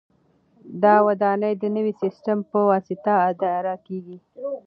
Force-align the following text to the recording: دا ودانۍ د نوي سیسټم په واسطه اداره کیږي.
دا 0.83 0.95
ودانۍ 1.07 1.53
د 1.57 1.63
نوي 1.75 1.93
سیسټم 2.01 2.37
په 2.51 2.59
واسطه 2.69 3.13
اداره 3.31 3.73
کیږي. 3.85 4.17